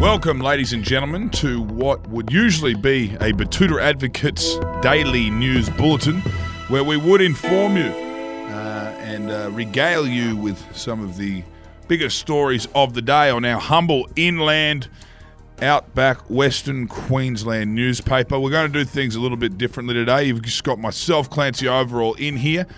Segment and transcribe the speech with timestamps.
[0.00, 6.20] Welcome, ladies and gentlemen, to what would usually be a Betoota Advocates daily news bulletin,
[6.68, 11.42] where we would inform you uh, and uh, regale you with some of the
[11.88, 14.88] biggest stories of the day on our humble inland,
[15.62, 18.38] outback Western Queensland newspaper.
[18.38, 20.24] We're going to do things a little bit differently today.
[20.24, 22.68] You've just got myself, Clancy Overell, in here.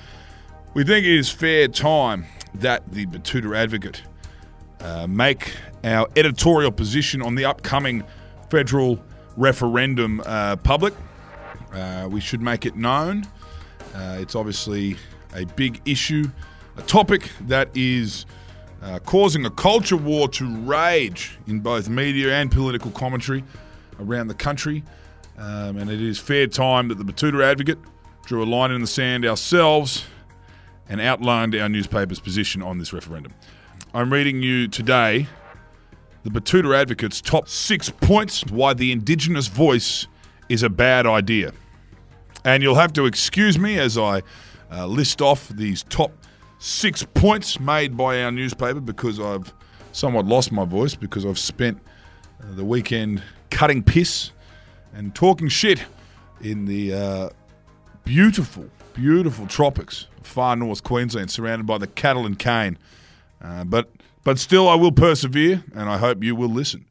[0.76, 4.02] We think it is fair time that the Betoota Advocate
[4.80, 8.04] uh, make our editorial position on the upcoming
[8.50, 9.02] federal
[9.38, 10.92] referendum uh, public.
[11.72, 13.24] Uh, we should make it known.
[13.94, 14.98] Uh, it's obviously
[15.34, 16.30] a big issue,
[16.76, 18.26] a topic that is
[18.82, 23.42] uh, causing a culture war to rage in both media and political commentary
[23.98, 24.84] around the country.
[25.38, 27.78] Um, and it is fair time that the Betoota Advocate
[28.26, 30.04] drew a line in the sand ourselves
[30.88, 33.32] and outlined our newspaper's position on this referendum.
[33.94, 35.26] I'm reading you today
[36.26, 40.08] the Betoota Advocate's top six points why the Indigenous voice
[40.48, 41.52] is a bad idea.
[42.44, 44.22] And you'll have to excuse me as I
[44.72, 46.10] uh, list off these top
[46.58, 49.54] six points made by our newspaper because I've
[49.92, 51.78] somewhat lost my voice because I've spent
[52.42, 54.32] uh, the weekend cutting piss
[54.92, 55.84] and talking shit
[56.40, 57.28] in the uh,
[58.04, 62.78] beautiful, beautiful tropics far north Queensland, surrounded by the cattle and cane.
[63.40, 63.90] Uh, but
[64.24, 66.86] but still, I will persevere, and I hope you will listen.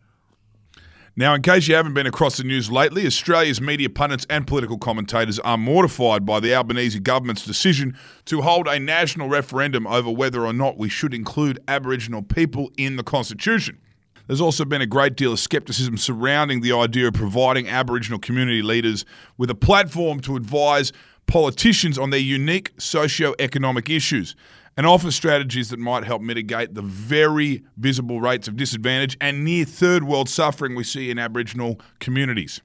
[1.17, 4.77] Now, in case you haven't been across the news lately, Australia's media pundits and political
[4.77, 10.45] commentators are mortified by the Albanese government's decision to hold a national referendum over whether
[10.45, 13.79] or not we should include Aboriginal people in the Constitution.
[14.27, 18.61] There's also been a great deal of scepticism surrounding the idea of providing Aboriginal community
[18.61, 19.05] leaders
[19.37, 20.91] with a platform to advise
[21.27, 24.35] politicians on their unique socio-economic issues
[24.77, 29.63] and offer strategies that might help mitigate the very visible rates of disadvantage and near
[29.65, 32.61] third world suffering we see in Aboriginal communities.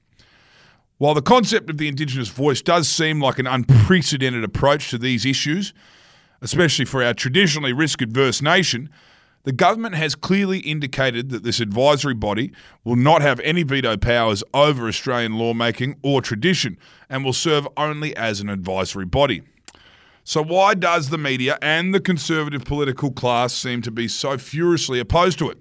[0.97, 5.25] While the concept of the Indigenous voice does seem like an unprecedented approach to these
[5.25, 5.73] issues,
[6.41, 8.89] especially for our traditionally risk adverse nation,
[9.43, 12.51] the government has clearly indicated that this advisory body
[12.83, 16.77] will not have any veto powers over Australian lawmaking or tradition
[17.09, 19.41] and will serve only as an advisory body.
[20.23, 24.99] So, why does the media and the conservative political class seem to be so furiously
[24.99, 25.57] opposed to it?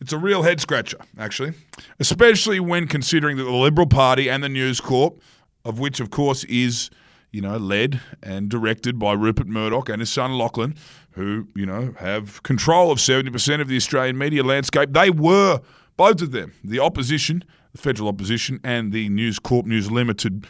[0.00, 1.54] It's a real head scratcher, actually,
[1.98, 5.20] especially when considering that the Liberal Party and the News Corp,
[5.64, 6.90] of which, of course, is
[7.30, 10.74] you know, led and directed by Rupert Murdoch and his son Lachlan,
[11.12, 14.92] who, you know, have control of 70% of the Australian media landscape.
[14.92, 15.60] They were,
[15.96, 20.46] both of them, the opposition, the federal opposition, and the News Corp News Limited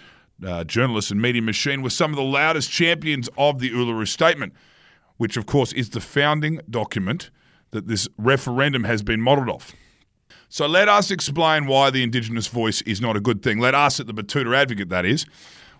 [0.46, 4.52] uh, journalists and media machine were some of the loudest champions of the Uluru Statement,
[5.16, 7.30] which, of course, is the founding document
[7.72, 9.74] that this referendum has been modelled off.
[10.48, 13.58] So let us explain why the Indigenous voice is not a good thing.
[13.58, 15.26] Let us, at the Betoota Advocate, that is.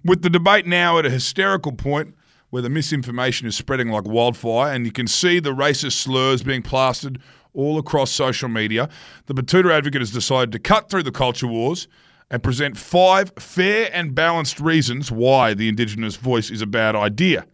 [0.09, 2.15] With the debate now at a hysterical point
[2.49, 6.63] where the misinformation is spreading like wildfire and you can see the racist slurs being
[6.63, 7.21] plastered
[7.53, 8.89] all across social media,
[9.27, 11.89] the Betoota Advocate has decided to cut through the culture wars
[12.31, 17.47] and present five fair and balanced reasons why the Indigenous voice is a bad idea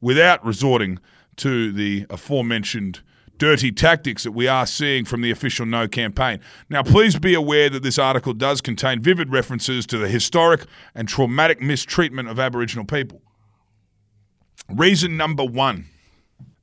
[0.00, 1.00] without resorting
[1.38, 3.00] to the aforementioned
[3.38, 6.40] dirty tactics that we are seeing from the official No campaign.
[6.68, 11.08] Now, please be aware that this article does contain vivid references to the historic and
[11.08, 13.22] traumatic mistreatment of Aboriginal people.
[14.68, 15.86] Reason number one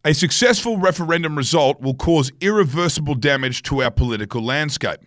[0.05, 4.99] a successful referendum result will cause irreversible damage to our political landscape.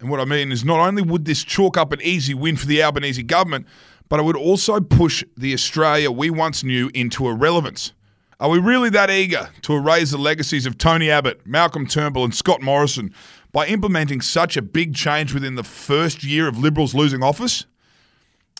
[0.00, 2.66] And what I mean is, not only would this chalk up an easy win for
[2.66, 3.66] the Albanese government,
[4.10, 7.94] but it would also push the Australia we once knew into irrelevance.
[8.40, 12.32] Are we really that eager to erase the legacies of Tony Abbott, Malcolm Turnbull, and
[12.32, 13.12] Scott Morrison
[13.50, 17.66] by implementing such a big change within the first year of Liberals losing office?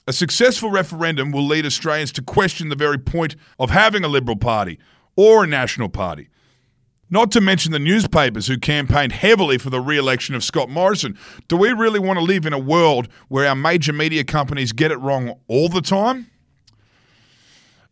[0.09, 4.37] A successful referendum will lead Australians to question the very point of having a Liberal
[4.37, 4.81] Party
[5.15, 6.29] or a National Party.
[7.09, 11.17] Not to mention the newspapers who campaigned heavily for the re election of Scott Morrison.
[11.47, 14.91] Do we really want to live in a world where our major media companies get
[14.91, 16.33] it wrong all the time?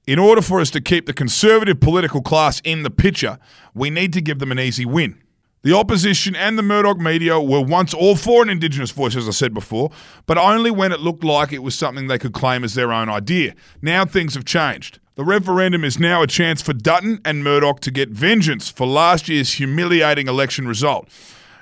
[0.06, 3.40] In order for us to keep the conservative political class in the picture,
[3.74, 5.20] we need to give them an easy win.
[5.62, 9.32] The opposition and the Murdoch media were once all for an Indigenous voice, as I
[9.32, 9.90] said before,
[10.26, 13.08] but only when it looked like it was something they could claim as their own
[13.08, 13.56] idea.
[13.82, 15.00] Now things have changed.
[15.16, 19.28] The referendum is now a chance for Dutton and Murdoch to get vengeance for last
[19.28, 21.08] year's humiliating election result.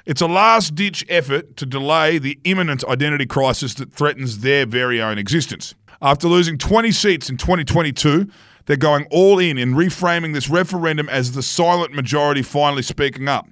[0.04, 5.00] It's a last ditch effort to delay the imminent identity crisis that threatens their very
[5.00, 5.74] own existence.
[6.04, 8.30] After losing 20 seats in 2022,
[8.66, 13.48] they're going all in in reframing this referendum as the silent majority finally speaking up.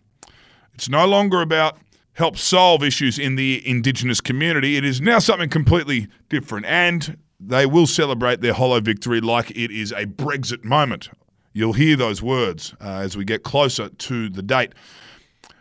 [0.75, 1.79] It's no longer about
[2.13, 4.77] help solve issues in the Indigenous community.
[4.77, 9.71] It is now something completely different, and they will celebrate their hollow victory like it
[9.71, 11.09] is a Brexit moment.
[11.55, 14.75] You'll hear those words uh, as we get closer to the date.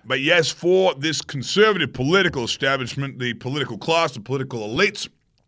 [0.04, 5.08] But yes, for this conservative political establishment, the political class, the political elites,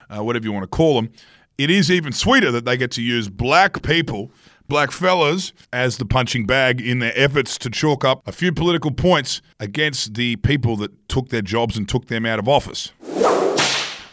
[0.10, 1.12] uh, whatever you want to call them,
[1.58, 4.32] it is even sweeter that they get to use black people,
[4.68, 8.92] black fellas, as the punching bag in their efforts to chalk up a few political
[8.92, 12.92] points against the people that took their jobs and took them out of office.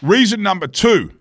[0.03, 1.13] Reason number two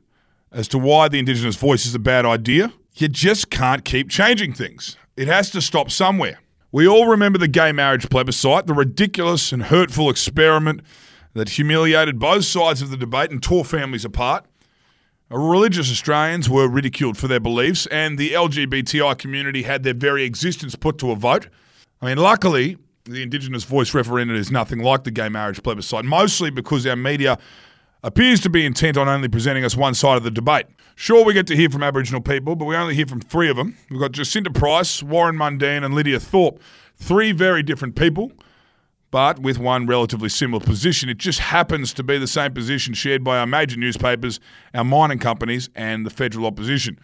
[0.51, 4.53] as to why the Indigenous voice is a bad idea you just can't keep changing
[4.53, 4.97] things.
[5.15, 6.39] It has to stop somewhere.
[6.71, 10.81] We all remember the gay marriage plebiscite, the ridiculous and hurtful experiment
[11.33, 14.45] that humiliated both sides of the debate and tore families apart.
[15.37, 20.75] Religious Australians were ridiculed for their beliefs, and the LGBTI community had their very existence
[20.75, 21.49] put to a vote.
[22.01, 26.49] I mean, luckily, the Indigenous voice referendum is nothing like the gay marriage plebiscite, mostly
[26.49, 27.37] because our media
[28.01, 30.65] appears to be intent on only presenting us one side of the debate.
[30.95, 33.55] Sure, we get to hear from Aboriginal people, but we only hear from three of
[33.55, 33.77] them.
[33.91, 36.59] We've got Jacinta Price, Warren Mundine, and Lydia Thorpe.
[36.95, 38.31] Three very different people,
[39.11, 41.09] but with one relatively similar position.
[41.09, 44.39] It just happens to be the same position shared by our major newspapers,
[44.73, 46.99] our mining companies, and the federal opposition.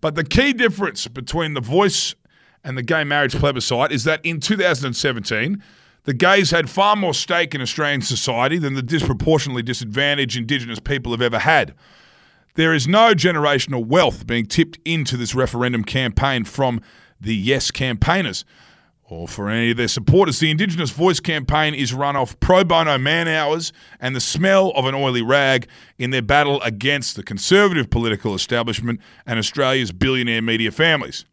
[0.00, 2.14] But the key difference between the voice
[2.62, 5.62] and the gay marriage plebiscite is that in 2017,
[6.04, 11.12] the gays had far more stake in Australian society than the disproportionately disadvantaged Indigenous people
[11.12, 11.74] have ever had.
[12.54, 16.80] There is no generational wealth being tipped into this referendum campaign from
[17.20, 18.44] the Yes campaigners
[19.08, 20.40] or for any of their supporters.
[20.40, 24.84] The Indigenous Voice campaign is run off pro bono man hours and the smell of
[24.84, 25.68] an oily rag
[25.98, 31.24] in their battle against the conservative political establishment and Australia's billionaire media families.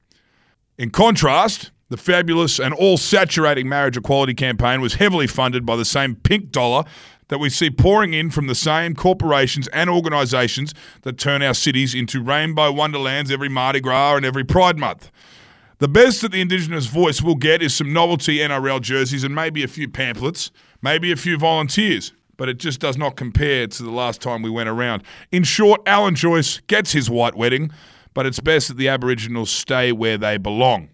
[0.77, 5.85] In contrast, the fabulous and all saturating marriage equality campaign was heavily funded by the
[5.85, 6.83] same pink dollar
[7.29, 11.95] that we see pouring in from the same corporations and organisations that turn our cities
[11.95, 15.11] into rainbow wonderlands every Mardi Gras and every Pride Month.
[15.83, 19.63] The best that the Indigenous voice will get is some novelty NRL jerseys and maybe
[19.63, 20.49] a few pamphlets,
[20.81, 24.49] maybe a few volunteers, but it just does not compare to the last time we
[24.49, 25.03] went around.
[25.29, 27.69] In short, Alan Joyce gets his white wedding,
[28.13, 30.87] but it's best that the Aboriginals stay where they belong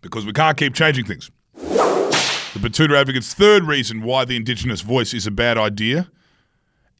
[0.00, 1.30] because we can't keep changing things.
[1.54, 6.10] The Betoota Advocate's third reason why the Indigenous voice is a bad idea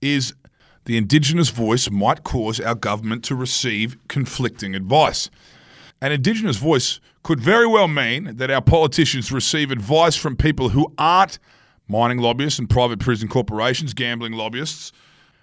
[0.01, 0.35] is
[0.85, 5.31] the Indigenous voice might cause our government to receive conflicting advice.
[6.01, 10.93] An Indigenous voice could very well mean that our politicians receive advice from people who
[10.97, 11.39] aren't
[11.89, 14.93] mining lobbyists and private prison corporations, gambling lobbyists,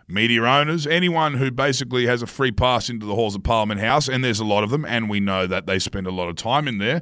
[0.07, 4.07] media owners, anyone who basically has a free pass into the halls of Parliament House,
[4.07, 6.35] and there's a lot of them, and we know that they spend a lot of
[6.35, 7.01] time in there.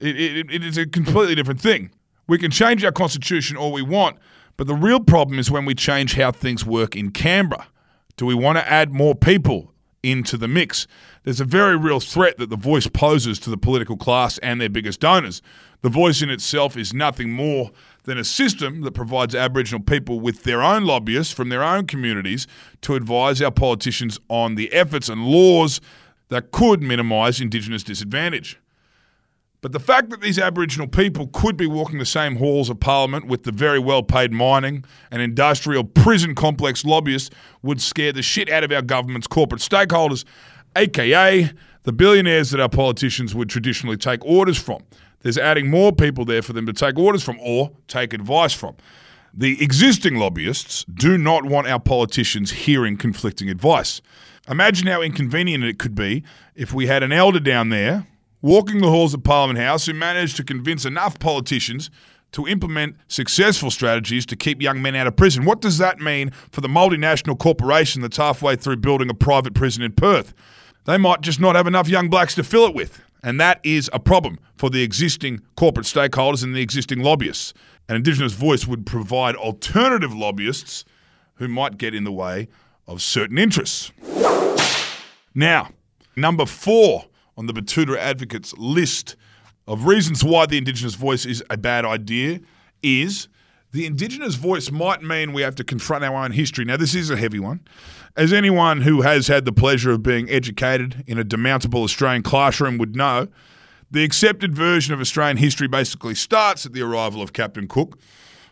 [0.00, 1.90] it, it, it is a completely different thing.
[2.26, 4.16] We can change our constitution all we want,
[4.56, 7.68] but the real problem is when we change how things work in Canberra.
[8.16, 10.86] Do we want to add more people into the mix?
[11.26, 14.68] There's a very real threat that the voice poses to the political class and their
[14.68, 15.42] biggest donors.
[15.82, 17.72] The voice in itself is nothing more
[18.04, 22.46] than a system that provides Aboriginal people with their own lobbyists from their own communities
[22.82, 25.80] to advise our politicians on the efforts and laws
[26.28, 28.60] that could minimise Indigenous disadvantage.
[29.62, 33.26] But the fact that these Aboriginal people could be walking the same halls of Parliament
[33.26, 38.48] with the very well paid mining and industrial prison complex lobbyists would scare the shit
[38.48, 40.24] out of our government's corporate stakeholders,
[40.76, 41.50] aka
[41.82, 44.82] the billionaires that our politicians would traditionally take orders from.
[45.20, 48.76] There's adding more people there for them to take orders from or take advice from.
[49.32, 54.00] The existing lobbyists do not want our politicians hearing conflicting advice.
[54.48, 56.22] Imagine how inconvenient it could be
[56.54, 58.06] if we had an elder down there
[58.42, 61.90] walking the halls of Parliament House who managed to convince enough politicians
[62.36, 65.46] to implement successful strategies to keep young men out of prison.
[65.46, 69.82] What does that mean for the multinational corporation that's halfway through building a private prison
[69.82, 70.34] in Perth?
[70.84, 73.00] They might just not have enough young blacks to fill it with.
[73.22, 77.54] And that is a problem for the existing corporate stakeholders and the existing lobbyists.
[77.88, 80.84] An Indigenous voice would provide alternative lobbyists
[81.36, 82.48] who might get in the way
[82.86, 83.92] of certain interests.
[85.34, 85.70] Now,
[86.14, 89.16] number four on the Betoota Advocates list
[89.66, 92.40] of reasons why the Indigenous voice is a bad idea
[92.82, 93.28] is
[93.72, 96.64] the Indigenous voice might mean we have to confront our own history.
[96.64, 97.60] Now, this is a heavy one.
[98.16, 102.78] As anyone who has had the pleasure of being educated in a demountable Australian classroom
[102.78, 103.28] would know,
[103.90, 107.98] the accepted version of Australian history basically starts at the arrival of Captain Cook.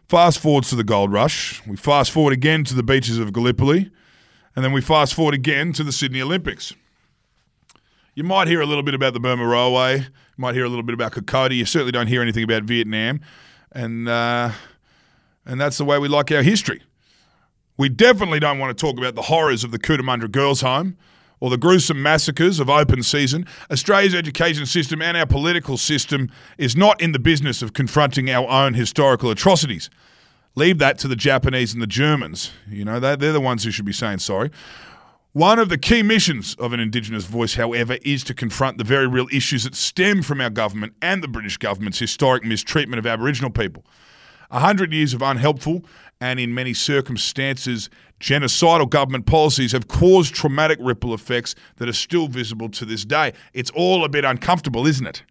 [0.09, 1.67] Fast forwards to the gold rush.
[1.67, 3.91] We fast forward again to the beaches of Gallipoli.
[4.55, 6.75] And then we fast forward again to the Sydney Olympics.
[8.15, 10.07] You might hear a little bit about the Burma Railway.
[10.37, 11.55] You might hear a little bit about Kokoda.
[11.55, 13.21] You certainly don't hear anything about Vietnam,
[13.71, 14.51] and uh,
[15.47, 16.83] and that's the way we like our history.
[17.77, 20.97] We definitely don't want to talk about the horrors of the Cootamundra Girls' Home
[21.41, 23.47] or the gruesome massacres of open season.
[23.71, 28.49] Australia's education system and our political system is not in the business of confronting our
[28.49, 29.91] own historical atrocities.
[30.55, 32.53] Leave that to the Japanese and the Germans.
[32.69, 34.51] You know, they're, they're the ones who should be saying sorry.
[35.35, 39.09] One of the key missions of an Indigenous voice, however, is to confront the very
[39.09, 43.51] real issues that stem from our government and the British government's historic mistreatment of Aboriginal
[43.51, 43.85] people.
[44.53, 45.85] A hundred years of unhelpful
[46.21, 52.29] and, in many circumstances, genocidal government policies have caused traumatic ripple effects that are still
[52.29, 53.33] visible to this day.
[53.53, 55.25] It's all a bit uncomfortable, isn't it?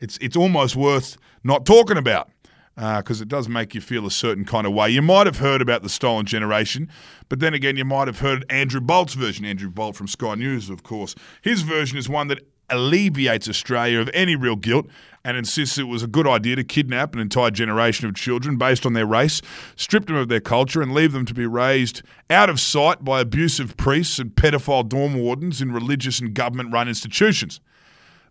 [0.00, 2.30] It's, it's almost worth not talking about
[2.76, 4.90] because uh, it does make you feel a certain kind of way.
[4.90, 6.88] You might have heard about the stolen generation,
[7.28, 9.44] but then again, you might have heard Andrew Bolt's version.
[9.44, 11.14] Andrew Bolt from Sky News, of course.
[11.42, 12.40] His version is one that
[12.70, 14.86] alleviates Australia of any real guilt
[15.24, 18.84] and insists it was a good idea to kidnap an entire generation of children based
[18.84, 19.40] on their race,
[19.76, 23.20] strip them of their culture, and leave them to be raised out of sight by
[23.20, 27.60] abusive priests and pedophile dorm wardens in religious and government run institutions.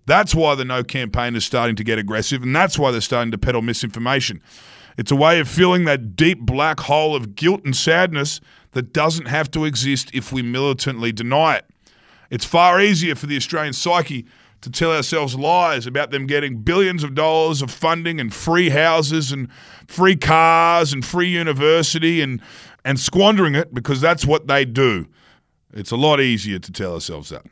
[0.05, 3.31] That's why the No campaign is starting to get aggressive, and that's why they're starting
[3.31, 4.41] to peddle misinformation.
[4.97, 8.41] It's a way of filling that deep black hole of guilt and sadness
[8.71, 11.65] that doesn't have to exist if we militantly deny it.
[12.29, 14.25] It's far easier for the Australian psyche
[14.61, 19.31] to tell ourselves lies about them getting billions of dollars of funding and free houses
[19.31, 19.51] and
[19.87, 22.41] free cars and free university and,
[22.85, 25.05] and squandering it because that's what they do.
[25.73, 27.45] It's a lot easier to tell ourselves that.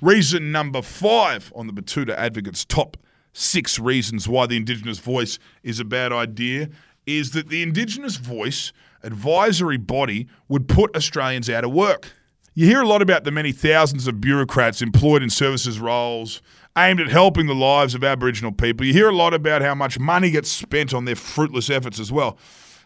[0.00, 2.96] Reason number five on the Betoota Advocate's top
[3.34, 6.70] six reasons why the Indigenous voice is a bad idea
[7.06, 12.12] is that the Indigenous voice advisory body would put Australians out of work.
[12.54, 16.40] You hear a lot about the many thousands of bureaucrats employed in services roles
[16.78, 18.86] aimed at helping the lives of Aboriginal people.
[18.86, 22.10] You hear a lot about how much money gets spent on their fruitless efforts as
[22.10, 22.38] well.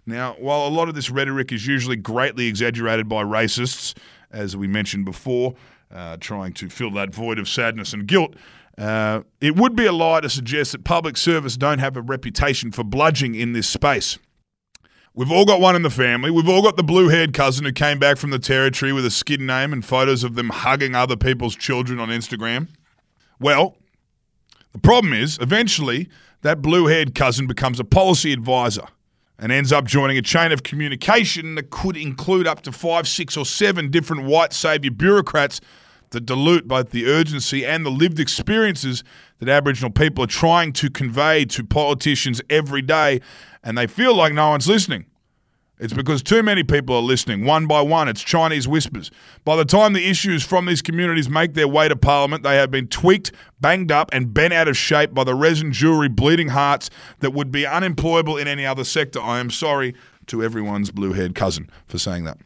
[0.05, 3.97] Now, while a lot of this rhetoric is usually greatly exaggerated by racists,
[4.31, 5.55] as we mentioned before,
[5.93, 8.35] uh, trying to fill that void of sadness and guilt.
[8.77, 12.73] Uh, it would be a lie to suggest that public service don't have a reputation
[12.73, 14.19] for bludging in this space.
[15.17, 16.33] We've all got one in the family.
[16.33, 19.13] We've all got the blue haired cousin who came back from the territory with a
[19.13, 22.67] skin name and photos of them hugging other people's children on Instagram.
[23.39, 23.77] Well,
[24.73, 26.09] the problem is, eventually,
[26.43, 28.89] that blue haired cousin becomes a policy advisor
[29.39, 33.37] and ends up joining a chain of communication that could include up to five, six,
[33.37, 35.61] or seven different white saviour bureaucrats
[36.11, 39.03] that dilute both the urgency and the lived experiences
[39.41, 43.21] that Aboriginal people are trying to convey to politicians every day,
[43.63, 45.07] and they feel like no one's listening.
[45.85, 48.09] It's because too many people are listening, one by one.
[48.09, 49.11] It's Chinese whispers.
[49.45, 52.71] By the time the issues from these communities make their way to Parliament, they have
[52.71, 56.89] been tweaked, banged up, and bent out of shape by the resin jewellery bleeding hearts
[57.19, 59.21] that would be unemployable in any other sector.
[59.21, 59.95] I am sorry
[60.29, 62.39] to everyone's blue haired cousin for saying that.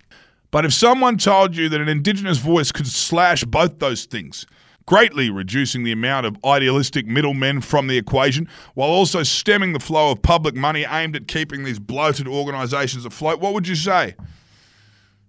[0.51, 4.47] But if someone told you that an Indigenous voice could slash both those things,
[4.89, 10.11] greatly reducing the amount of idealistic middlemen from the equation, while also stemming the flow
[10.11, 14.15] of public money aimed at keeping these bloated organisations afloat, what would you say?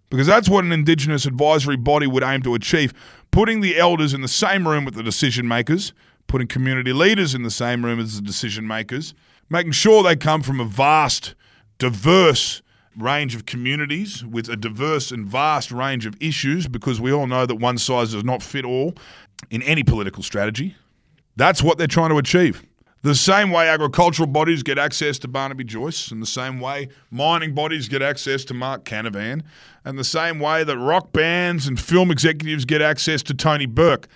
[0.10, 2.94] Because that's what an Indigenous advisory body would aim to achieve
[3.32, 5.92] putting the elders in the same room with the decision makers,
[6.28, 9.14] putting community leaders in the same room as the decision makers,
[9.50, 11.36] making sure they come from a vast,
[11.80, 12.62] diverse,
[12.98, 17.46] range of communities with a diverse and vast range of issues because we all know
[17.46, 18.94] that one size does not fit all
[19.50, 20.76] in any political strategy.
[21.36, 22.64] That's what they're trying to achieve.
[23.02, 27.56] The same way agricultural bodies get access to Barnaby Joyce, and the same way mining
[27.56, 29.44] bodies get access to Mark Canavan,
[29.86, 34.10] and the same way that rock bands and film executives get access to Tony Burke.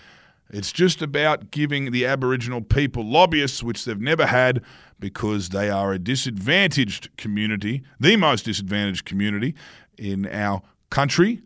[0.50, 4.62] It's just about giving the Aboriginal people lobbyists, which they've never had
[5.00, 9.56] because they are a disadvantaged community, the most disadvantaged community
[9.98, 11.42] in our country,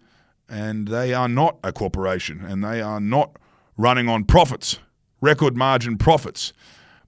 [0.49, 3.37] and they are not a corporation and they are not
[3.77, 4.79] running on profits,
[5.21, 6.53] record margin profits.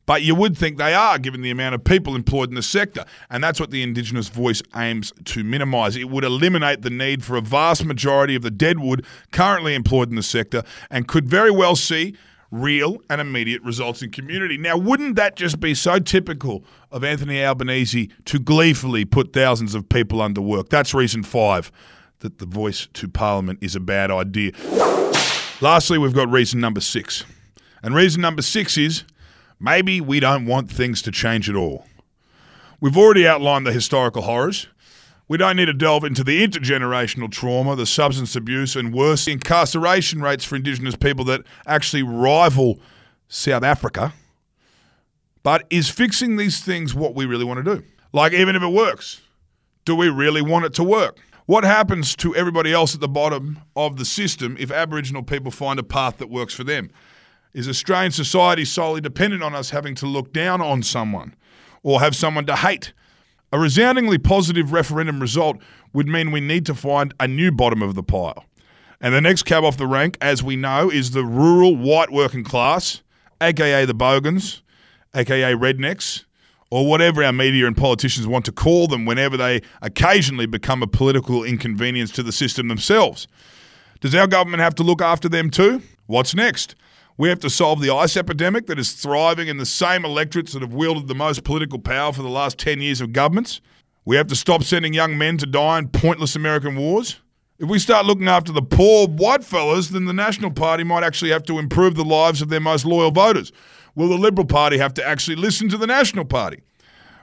[0.05, 3.05] But you would think they are, given the amount of people employed in the sector.
[3.29, 5.95] And that's what the Indigenous voice aims to minimise.
[5.95, 10.15] It would eliminate the need for a vast majority of the deadwood currently employed in
[10.15, 12.15] the sector and could very well see
[12.49, 14.57] real and immediate results in community.
[14.57, 19.88] Now, wouldn't that just be so typical of Anthony Albanese to gleefully put thousands of
[19.89, 20.69] people under work?
[20.69, 21.71] That's reason five
[22.21, 24.53] that the voice to Parliament is a bad idea.
[25.61, 27.25] Lastly, we've got reason number six.
[27.83, 29.03] And reason number six is
[29.59, 31.85] maybe we don't want things to change at all.
[32.79, 34.67] We've already outlined the historical horrors.
[35.27, 40.21] We don't need to delve into the intergenerational trauma, the substance abuse, and worse, incarceration
[40.21, 42.79] rates for Indigenous people that actually rival
[43.27, 44.13] South Africa.
[45.43, 47.83] But is fixing these things what we really want to do?
[48.13, 49.21] Like, even if it works,
[49.83, 51.19] do we really want it to work?
[51.50, 55.79] What happens to everybody else at the bottom of the system if Aboriginal people find
[55.79, 56.91] a path that works for them?
[57.53, 61.36] Is Australian society solely dependent on us having to look down on someone
[61.82, 62.94] or have someone to hate?
[63.51, 65.58] A resoundingly positive referendum result
[65.91, 68.46] would mean we need to find a new bottom of the pile.
[69.01, 72.44] And the next cab off the rank, as we know, is the rural white working
[72.44, 73.01] class,
[73.41, 74.62] aka the Bogans,
[75.15, 76.25] aka rednecks,
[76.71, 80.88] or whatever our media and politicians want to call them whenever they occasionally become a
[80.88, 83.27] political inconvenience to the system themselves.
[84.01, 85.81] Does our government have to look after them too?
[86.05, 86.75] What's next?
[87.17, 90.61] We have to solve the ice epidemic that is thriving in the same electorates that
[90.61, 93.59] have wielded the most political power for the last 10 years of governments.
[94.05, 97.19] We have to stop sending young men to die in pointless American wars.
[97.59, 101.31] If we start looking after the poor white fellas, then the National Party might actually
[101.31, 103.51] have to improve the lives of their most loyal voters.
[104.00, 106.62] Will the Liberal Party have to actually listen to the National Party?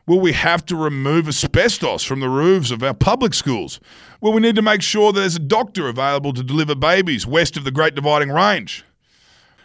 [0.07, 3.81] Will we have to remove asbestos from the roofs of our public schools?
[4.21, 7.57] Will we need to make sure that there's a doctor available to deliver babies west
[7.57, 8.85] of the Great Dividing Range?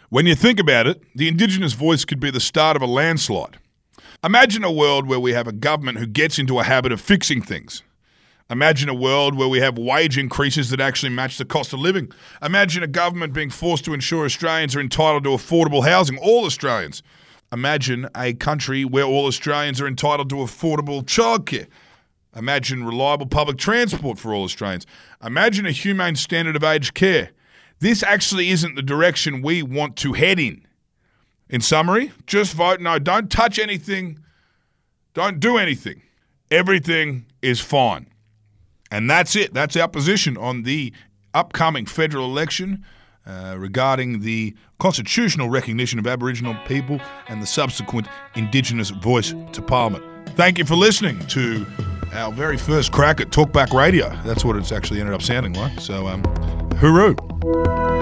[0.08, 3.58] When you think about it, the Indigenous voice could be the start of a landslide.
[4.24, 7.42] Imagine a world where we have a government who gets into a habit of fixing
[7.42, 7.82] things.
[8.52, 12.12] Imagine a world where we have wage increases that actually match the cost of living.
[12.42, 17.02] Imagine a government being forced to ensure Australians are entitled to affordable housing, all Australians.
[17.50, 21.66] Imagine a country where all Australians are entitled to affordable childcare.
[22.36, 24.86] Imagine reliable public transport for all Australians.
[25.24, 27.30] Imagine a humane standard of aged care.
[27.78, 30.66] This actually isn't the direction we want to head in.
[31.48, 32.98] In summary, just vote no.
[32.98, 34.18] Don't touch anything.
[35.14, 36.02] Don't do anything.
[36.50, 38.11] Everything is fine.
[38.92, 39.54] And that's it.
[39.54, 40.92] That's our position on the
[41.34, 42.84] upcoming federal election
[43.26, 50.04] uh, regarding the constitutional recognition of Aboriginal people and the subsequent Indigenous voice to Parliament.
[50.30, 51.66] Thank you for listening to
[52.12, 54.10] our very first crack at Talkback Radio.
[54.24, 55.80] That's what it's actually ended up sounding like.
[55.80, 56.22] So, um,
[56.74, 58.01] hooroo.